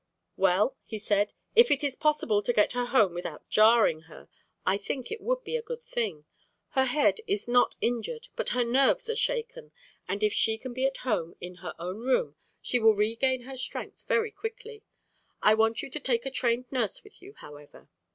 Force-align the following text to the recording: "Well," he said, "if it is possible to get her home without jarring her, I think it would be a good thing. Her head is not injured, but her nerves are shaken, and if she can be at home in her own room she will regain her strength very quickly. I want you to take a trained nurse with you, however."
"Well," 0.35 0.75
he 0.83 0.97
said, 0.97 1.33
"if 1.55 1.69
it 1.69 1.83
is 1.83 1.95
possible 1.95 2.41
to 2.41 2.53
get 2.53 2.71
her 2.71 2.87
home 2.87 3.13
without 3.13 3.47
jarring 3.49 4.01
her, 4.09 4.27
I 4.65 4.75
think 4.79 5.11
it 5.11 5.21
would 5.21 5.43
be 5.43 5.55
a 5.55 5.61
good 5.61 5.83
thing. 5.83 6.25
Her 6.69 6.85
head 6.85 7.19
is 7.27 7.47
not 7.47 7.75
injured, 7.81 8.29
but 8.35 8.49
her 8.49 8.63
nerves 8.63 9.11
are 9.11 9.15
shaken, 9.15 9.71
and 10.07 10.23
if 10.23 10.33
she 10.33 10.57
can 10.57 10.73
be 10.73 10.87
at 10.87 10.97
home 11.05 11.35
in 11.39 11.57
her 11.61 11.75
own 11.77 11.99
room 11.99 12.35
she 12.63 12.79
will 12.79 12.95
regain 12.95 13.41
her 13.41 13.55
strength 13.55 14.03
very 14.07 14.31
quickly. 14.31 14.81
I 15.39 15.53
want 15.53 15.83
you 15.83 15.89
to 15.91 15.99
take 15.99 16.25
a 16.25 16.31
trained 16.31 16.65
nurse 16.71 17.03
with 17.03 17.21
you, 17.21 17.35
however." 17.37 17.87